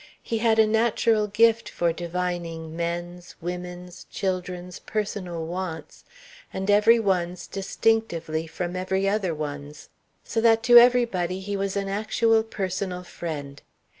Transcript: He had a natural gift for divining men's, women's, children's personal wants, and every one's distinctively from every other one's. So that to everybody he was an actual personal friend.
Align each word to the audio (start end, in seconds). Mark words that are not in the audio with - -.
He 0.23 0.39
had 0.39 0.57
a 0.57 0.65
natural 0.65 1.27
gift 1.27 1.69
for 1.69 1.93
divining 1.93 2.75
men's, 2.75 3.35
women's, 3.39 4.05
children's 4.05 4.79
personal 4.79 5.45
wants, 5.45 6.05
and 6.51 6.71
every 6.71 6.99
one's 6.99 7.45
distinctively 7.45 8.47
from 8.47 8.75
every 8.75 9.07
other 9.07 9.35
one's. 9.35 9.89
So 10.23 10.41
that 10.41 10.63
to 10.63 10.79
everybody 10.79 11.39
he 11.39 11.55
was 11.55 11.75
an 11.77 11.87
actual 11.87 12.41
personal 12.41 13.03
friend. 13.03 13.61